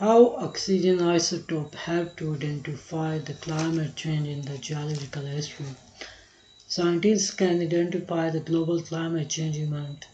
How 0.00 0.34
oxygen 0.36 1.00
isotope 1.00 1.74
help 1.74 2.16
to 2.16 2.34
identify 2.34 3.18
the 3.18 3.34
climate 3.34 3.96
change 3.96 4.28
in 4.28 4.40
the 4.40 4.56
geological 4.56 5.26
history. 5.26 5.74
Scientists 6.66 7.32
can 7.32 7.60
identify 7.60 8.30
the 8.30 8.40
global 8.40 8.80
climate 8.80 9.28
change 9.28 9.58
event 9.58 10.06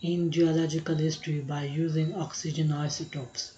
in 0.00 0.30
geological 0.30 0.94
history 0.94 1.40
by 1.40 1.64
using 1.64 2.14
oxygen 2.14 2.72
isotopes. 2.72 3.52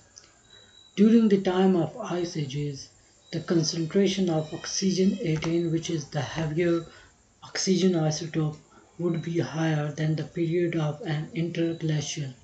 During 0.97 1.29
the 1.29 1.41
time 1.41 1.77
of 1.77 1.97
ice 1.99 2.37
ages, 2.37 2.89
the 3.31 3.39
concentration 3.39 4.29
of 4.29 4.53
oxygen 4.53 5.17
18 5.21 5.71
which 5.71 5.89
is 5.89 6.07
the 6.07 6.21
heavier 6.21 6.85
oxygen 7.45 7.93
isotope 7.93 8.57
would 8.99 9.23
be 9.23 9.39
higher 9.39 9.93
than 9.93 10.17
the 10.17 10.25
period 10.25 10.75
of 10.75 11.01
an 11.03 11.31
interglacial 11.33 12.35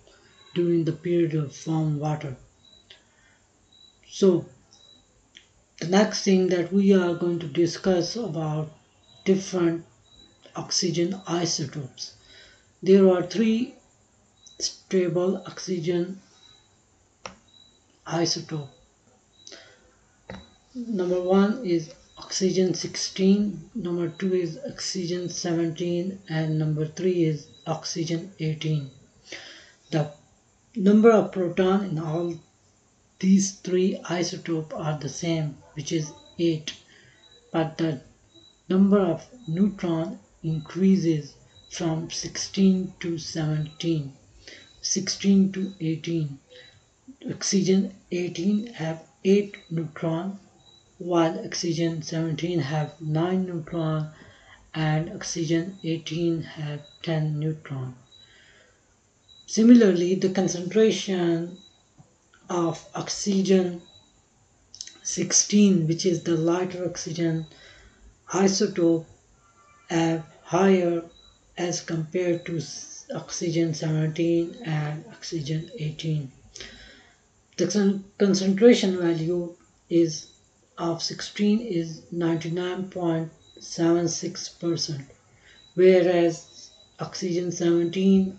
during 0.54 0.84
the 0.84 0.92
period 0.92 1.34
of 1.34 1.66
warm 1.66 1.98
water. 1.98 2.36
So 4.12 4.44
the 5.78 5.86
next 5.86 6.24
thing 6.24 6.48
that 6.48 6.72
we 6.72 6.92
are 6.92 7.14
going 7.14 7.38
to 7.38 7.46
discuss 7.46 8.16
about 8.16 8.72
different 9.24 9.84
oxygen 10.56 11.20
isotopes. 11.28 12.14
There 12.82 13.08
are 13.08 13.22
three 13.22 13.76
stable 14.58 15.42
oxygen 15.46 16.20
isotope. 18.04 18.68
Number 20.74 21.20
one 21.20 21.64
is 21.64 21.94
oxygen 22.18 22.74
16, 22.74 23.70
number 23.76 24.08
two 24.08 24.34
is 24.34 24.58
oxygen 24.68 25.28
17, 25.28 26.18
and 26.28 26.58
number 26.58 26.86
three 26.86 27.24
is 27.24 27.46
oxygen 27.66 28.32
18. 28.40 28.90
The 29.92 30.10
number 30.74 31.12
of 31.12 31.30
proton 31.30 31.84
in 31.84 31.98
all 32.00 32.34
these 33.20 33.52
three 33.52 34.00
isotopes 34.08 34.72
are 34.74 34.98
the 34.98 35.08
same, 35.08 35.58
which 35.74 35.92
is 35.92 36.10
8, 36.38 36.72
but 37.52 37.76
the 37.76 38.00
number 38.68 38.98
of 38.98 39.28
neutron 39.46 40.18
increases 40.42 41.34
from 41.70 42.10
16 42.10 42.94
to 43.00 43.18
17, 43.18 44.12
16 44.80 45.52
to 45.52 45.74
18. 45.80 46.38
Oxygen 47.30 47.94
18 48.10 48.68
have 48.68 49.02
8 49.22 49.56
neutron, 49.70 50.38
while 50.96 51.44
oxygen 51.44 52.02
17 52.02 52.60
have 52.60 52.98
9 53.02 53.44
neutron 53.44 54.10
and 54.72 55.10
oxygen 55.12 55.78
18 55.84 56.42
have 56.42 56.80
10 57.02 57.38
neutron. 57.38 57.94
Similarly, 59.46 60.14
the 60.14 60.30
concentration 60.30 61.58
of 62.50 62.84
oxygen 62.96 63.80
16 65.04 65.86
which 65.86 66.04
is 66.04 66.24
the 66.24 66.36
lighter 66.36 66.84
oxygen 66.84 67.46
isotope 68.32 69.06
have 69.88 70.24
higher 70.42 71.04
as 71.56 71.80
compared 71.80 72.44
to 72.44 72.60
oxygen 73.14 73.72
17 73.72 74.56
and 74.64 75.04
oxygen 75.12 75.70
18 75.78 76.32
the 77.56 78.00
concentration 78.18 78.98
value 78.98 79.54
is 79.88 80.26
of 80.76 81.00
16 81.02 81.60
is 81.60 82.00
99.76 82.12 84.58
percent 84.58 85.06
whereas 85.74 86.70
oxygen 86.98 87.52
17 87.52 88.36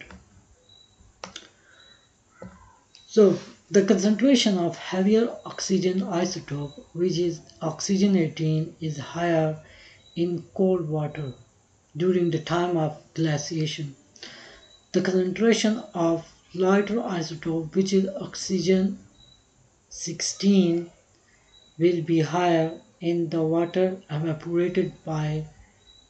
So 3.07 3.39
the 3.71 3.85
concentration 3.85 4.59
of 4.59 4.77
heavier 4.77 5.29
oxygen 5.45 6.01
isotope 6.01 6.85
which 6.93 7.19
is 7.19 7.41
oxygen 7.61 8.17
18 8.17 8.77
is 8.81 8.99
higher 8.99 9.59
in 10.17 10.45
cold 10.55 10.89
water 10.89 11.33
during 11.97 12.31
the 12.31 12.39
time 12.39 12.77
of 12.77 12.97
glaciation. 13.15 13.95
The 14.93 15.03
concentration 15.03 15.83
of 15.95 16.27
lighter 16.55 16.97
isotope 16.97 17.75
which 17.75 17.93
is 17.93 18.09
oxygen 18.21 18.99
16 19.91 20.91
will 21.79 22.03
be 22.03 22.21
higher 22.21 22.81
in 23.01 23.29
the 23.31 23.43
water 23.43 24.01
evaporated 24.11 24.93
by 25.05 25.47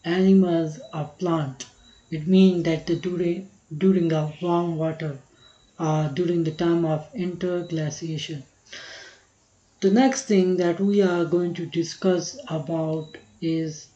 animals 0.05 0.81
or 0.95 1.05
plant. 1.19 1.67
It 2.11 2.27
means 2.27 2.65
that 2.65 2.87
the 2.87 2.97
during, 2.97 3.51
during 3.77 4.13
a 4.13 4.33
warm 4.41 4.77
water 4.77 5.19
uh, 5.79 6.09
during 6.09 6.45
the 6.45 6.51
time 6.51 6.85
of 6.85 7.07
interglaciation. 7.15 8.43
The 9.81 9.91
next 9.91 10.25
thing 10.25 10.57
that 10.57 10.81
we 10.81 11.03
are 11.03 11.25
going 11.25 11.55
to 11.55 11.67
discuss 11.67 12.39
about 12.49 13.17
is 13.41 13.89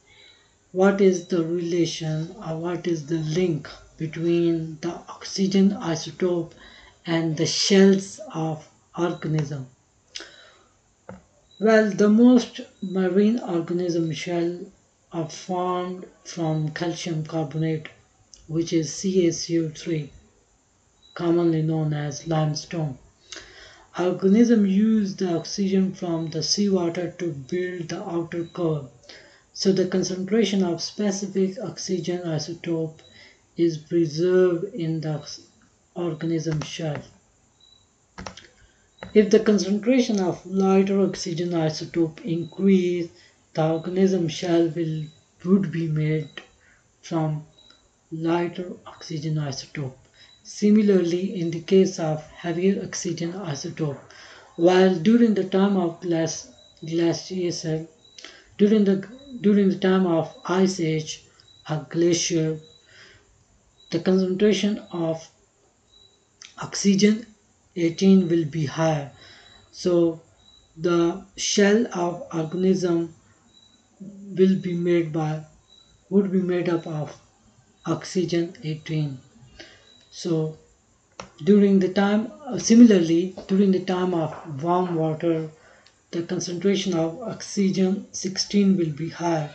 what 0.71 1.01
is 1.01 1.27
the 1.27 1.45
relation 1.45 2.35
or 2.47 2.57
what 2.57 2.87
is 2.87 3.07
the 3.07 3.19
link 3.19 3.69
between 4.03 4.79
the 4.81 4.95
oxygen 5.17 5.71
isotope 5.93 6.53
and 7.07 7.37
the 7.37 7.47
shells 7.47 8.21
of 8.35 8.69
organism. 8.99 9.67
Well, 11.61 11.91
the 11.91 12.09
most 12.09 12.63
marine 12.83 13.39
organism 13.39 14.11
shell 14.13 14.59
are 15.13 15.29
formed 15.29 16.07
from 16.25 16.71
calcium 16.71 17.25
carbonate, 17.25 17.91
which 18.49 18.73
is 18.73 18.91
CaCO3, 18.91 20.09
commonly 21.15 21.63
known 21.63 21.95
as 21.95 22.27
limestone. 22.27 22.99
Organisms 23.97 24.69
use 24.69 25.15
the 25.15 25.33
oxygen 25.37 25.95
from 25.95 26.31
the 26.31 26.43
seawater 26.43 27.13
to 27.21 27.33
build 27.33 27.91
the 27.91 28.03
outer 28.03 28.45
core. 28.47 28.89
So 29.55 29.71
the 29.71 29.87
concentration 29.87 30.65
of 30.65 30.83
specific 30.83 31.57
oxygen 31.63 32.23
isotope 32.23 32.99
is 33.57 33.77
preserved 33.77 34.75
in 34.75 35.01
the 35.01 35.29
organism 35.95 36.61
shell. 36.63 37.03
If 39.15 39.31
the 39.31 39.41
concentration 39.41 40.21
of 40.21 40.47
lighter 40.47 41.01
oxygen 41.01 41.51
isotope 41.51 42.21
increase, 42.25 43.11
the 43.55 43.65
organism 43.65 44.29
shell 44.29 44.69
will 44.69 45.05
would 45.45 45.71
be 45.71 45.87
made 45.87 46.31
from 47.03 47.45
lighter 48.11 48.73
oxygen 48.87 49.35
isotope. 49.35 49.97
Similarly, 50.45 51.39
in 51.41 51.51
the 51.51 51.61
case 51.61 51.99
of 51.99 52.23
heavier 52.31 52.83
oxygen 52.83 53.33
isotope, 53.33 54.01
while 54.57 54.95
during 54.99 55.35
the 55.35 55.45
time 55.45 55.77
of 55.77 56.01
glass 56.01 56.49
glaciation, 56.85 57.89
during 58.57 58.85
the 58.85 59.07
during 59.41 59.69
the 59.69 59.79
time 59.79 60.07
of 60.07 60.35
ice 60.47 60.81
age, 60.81 61.25
a 61.69 61.85
glacier 61.91 62.59
the 63.93 64.01
concentration 64.01 64.79
of 64.91 65.29
oxygen 66.61 67.27
18 67.77 68.29
will 68.29 68.45
be 68.45 68.67
higher. 68.67 69.11
So 69.71 70.21
the 70.77 71.25
shell 71.37 71.87
of 71.95 72.27
organism 72.35 73.15
will 74.41 74.57
be 74.69 74.75
made 74.75 75.13
by 75.13 75.45
would 76.11 76.31
be 76.33 76.43
made 76.43 76.69
up 76.69 76.87
of 76.87 77.17
oxygen 77.87 78.55
18 78.63 79.19
so 80.11 80.57
during 81.45 81.79
the 81.79 81.89
time 81.89 82.31
uh, 82.47 82.59
similarly 82.59 83.35
during 83.49 83.71
the 83.73 83.85
time 83.93 84.15
of 84.15 84.63
warm 84.63 84.95
water 84.95 85.49
the 86.13 86.23
concentration 86.23 86.93
of 86.95 87.21
oxygen 87.23 88.07
16 88.13 88.77
will 88.77 88.93
be 88.93 89.09
higher. 89.09 89.51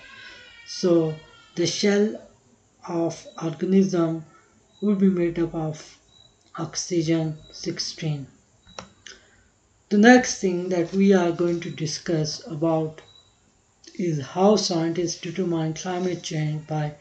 So 0.66 1.16
the 1.56 1.68
shell 1.68 2.19
of 2.88 3.28
organism 3.42 4.25
would 4.81 5.00
be 5.00 5.10
made 5.10 5.39
up 5.39 5.54
of 5.54 5.98
oxygen 6.57 7.38
16. 7.51 8.28
The 9.89 9.98
next 9.98 10.39
thing 10.39 10.69
that 10.69 10.92
we 10.92 11.13
are 11.13 11.31
going 11.31 11.60
to 11.62 11.69
discuss 11.69 12.45
about 12.48 13.01
is 13.95 14.22
how 14.22 14.56
scientists 14.56 15.19
determine 15.19 15.74
climate 15.74 16.22
change 16.24 16.68
by 16.68 16.95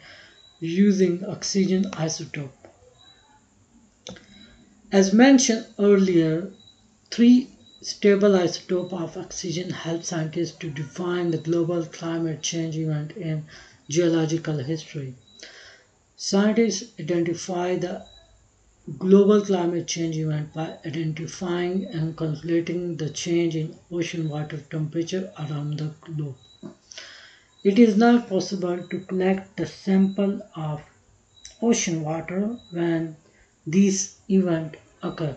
using 0.61 1.25
oxygen 1.25 1.85
isotope. 1.93 2.51
As 4.93 5.13
mentioned 5.13 5.67
earlier, 5.79 6.51
three 7.11 7.51
stable 7.83 8.31
isotope 8.31 8.93
of 8.93 9.17
oxygen 9.17 9.71
help 9.71 10.05
scientists 10.05 10.57
to 10.59 10.71
define 10.71 11.31
the 11.31 11.39
global 11.39 11.85
climate 11.85 12.41
change 12.43 12.77
event 12.77 13.13
in 13.17 13.45
geological 13.89 14.59
history. 14.59 15.15
Scientists 16.19 16.99
identify 16.99 17.77
the 17.77 18.03
global 18.99 19.45
climate 19.45 19.87
change 19.87 20.17
event 20.17 20.55
by 20.55 20.79
identifying 20.87 21.85
and 21.85 22.17
calculating 22.17 22.97
the 22.97 23.11
change 23.11 23.55
in 23.55 23.77
ocean 23.93 24.27
water 24.31 24.57
temperature 24.71 25.31
around 25.39 25.79
the 25.79 25.93
globe. 26.01 26.37
It 27.63 27.79
is 27.79 27.99
not 27.99 28.31
possible 28.31 28.83
to 28.89 29.01
collect 29.01 29.59
the 29.59 29.67
sample 29.67 30.41
of 30.57 30.81
ocean 31.61 32.03
water 32.03 32.57
when 32.71 33.17
these 33.67 34.19
events 34.31 34.79
occur. 35.03 35.37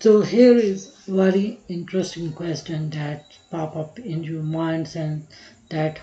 So 0.00 0.22
here 0.22 0.56
is 0.56 0.92
very 1.06 1.60
interesting 1.68 2.32
question 2.32 2.90
that 2.90 3.26
pop 3.48 3.76
up 3.76 4.00
in 4.00 4.24
your 4.24 4.42
minds 4.42 4.96
and 4.96 5.24
that 5.68 6.00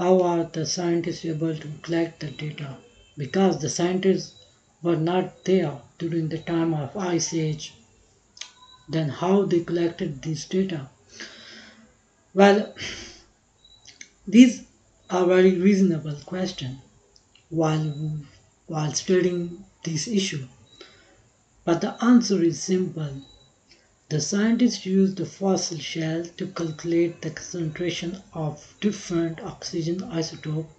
how 0.00 0.22
are 0.22 0.44
the 0.44 0.64
scientists 0.64 1.26
able 1.26 1.54
to 1.54 1.68
collect 1.82 2.20
the 2.20 2.30
data? 2.30 2.78
Because 3.18 3.60
the 3.60 3.68
scientists 3.68 4.34
were 4.82 4.96
not 4.96 5.44
there 5.44 5.76
during 5.98 6.30
the 6.30 6.38
time 6.38 6.72
of 6.72 6.96
ice 6.96 7.34
age. 7.34 7.74
Then 8.88 9.10
how 9.10 9.42
they 9.42 9.60
collected 9.60 10.22
this 10.22 10.46
data? 10.46 10.88
Well 12.32 12.74
these 14.26 14.62
are 15.10 15.26
very 15.26 15.56
reasonable 15.58 16.16
question 16.24 16.78
while 17.50 17.92
while 18.68 18.94
studying 18.94 19.64
this 19.84 20.08
issue. 20.08 20.46
But 21.66 21.82
the 21.82 22.02
answer 22.02 22.42
is 22.42 22.62
simple 22.62 23.20
the 24.10 24.20
scientists 24.20 24.84
used 24.84 25.16
the 25.16 25.24
fossil 25.24 25.78
shell 25.78 26.24
to 26.36 26.46
calculate 26.48 27.22
the 27.22 27.30
concentration 27.30 28.22
of 28.34 28.74
different 28.80 29.40
oxygen 29.40 30.02
isotopes 30.04 30.74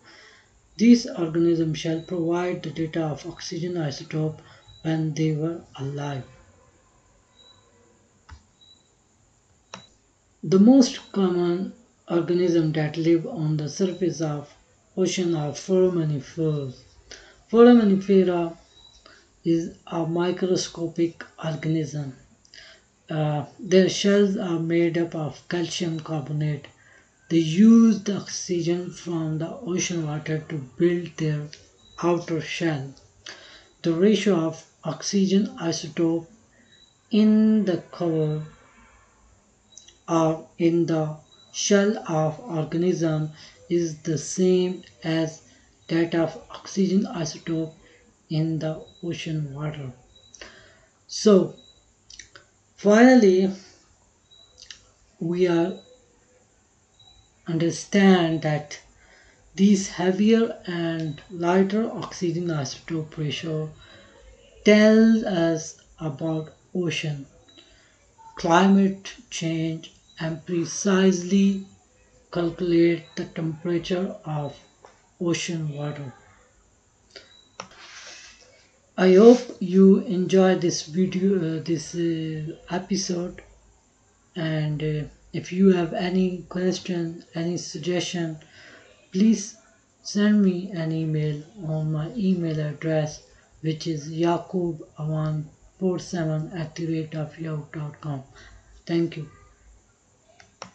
these 0.77 1.05
organisms 1.05 1.77
shall 1.77 2.01
provide 2.01 2.63
the 2.63 2.71
data 2.71 3.03
of 3.03 3.25
oxygen 3.27 3.73
isotope 3.73 4.39
when 4.81 5.13
they 5.13 5.31
were 5.33 5.61
alive. 5.75 6.23
The 10.43 10.59
most 10.59 11.11
common 11.11 11.73
organisms 12.09 12.73
that 12.73 12.97
live 12.97 13.27
on 13.27 13.57
the 13.57 13.69
surface 13.69 14.21
of 14.21 14.51
ocean 14.97 15.35
are 15.35 15.51
foraminifers. 15.51 16.79
Foraminifera 17.51 18.57
is 19.43 19.75
a 19.85 20.05
microscopic 20.07 21.23
organism. 21.45 22.15
Uh, 23.11 23.45
their 23.59 23.89
shells 23.89 24.37
are 24.37 24.59
made 24.59 24.97
up 24.97 25.13
of 25.13 25.47
calcium 25.49 25.99
carbonate 25.99 26.67
they 27.31 27.37
use 27.37 28.01
the 28.03 28.17
oxygen 28.17 28.91
from 28.91 29.37
the 29.37 29.49
ocean 29.59 30.05
water 30.05 30.39
to 30.49 30.57
build 30.77 31.07
their 31.15 31.47
outer 32.03 32.41
shell. 32.41 32.93
The 33.83 33.93
ratio 33.93 34.35
of 34.35 34.65
oxygen 34.83 35.47
isotope 35.57 36.27
in 37.09 37.63
the 37.63 37.77
cover 37.89 38.45
or 40.09 40.45
in 40.57 40.87
the 40.87 41.15
shell 41.53 42.03
of 42.05 42.37
organism 42.41 43.29
is 43.69 43.99
the 43.99 44.17
same 44.17 44.83
as 45.05 45.43
that 45.87 46.13
of 46.13 46.37
oxygen 46.49 47.05
isotope 47.05 47.73
in 48.29 48.59
the 48.59 48.83
ocean 49.01 49.53
water. 49.53 49.93
So 51.07 51.55
finally 52.81 53.51
we 55.19 55.47
are 55.47 55.77
understand 57.47 58.41
that 58.41 58.79
these 59.55 59.89
heavier 59.89 60.57
and 60.65 61.21
lighter 61.29 61.83
oxygen 62.03 62.47
isotope 62.47 63.15
ratio 63.17 63.69
tells 64.65 65.23
us 65.23 65.77
about 65.99 66.53
ocean 66.73 67.25
climate 68.35 69.13
change 69.29 69.91
and 70.19 70.45
precisely 70.45 71.65
calculate 72.33 73.03
the 73.15 73.25
temperature 73.25 74.15
of 74.25 74.59
ocean 75.21 75.73
water. 75.73 76.13
I 78.97 79.15
hope 79.15 79.57
you 79.59 79.99
enjoy 79.99 80.55
this 80.55 80.83
video, 80.83 81.37
uh, 81.37 81.63
this 81.63 81.95
uh, 81.95 82.57
episode, 82.69 83.41
and 84.35 84.83
uh, 84.83 85.03
if 85.33 85.51
you 85.53 85.71
have 85.71 85.93
any 85.93 86.39
question 86.49 87.23
any 87.35 87.57
suggestion 87.57 88.37
please 89.11 89.55
send 90.03 90.41
me 90.41 90.71
an 90.71 90.91
email 90.91 91.41
on 91.67 91.91
my 91.91 92.11
email 92.15 92.59
address 92.59 93.21
which 93.61 93.85
is 93.87 94.09
yakubawan47 94.09 96.59
at 96.59 96.75
the 96.75 96.85
rate 96.87 97.15
of 97.15 97.35
thank 98.85 99.17
you 99.17 99.29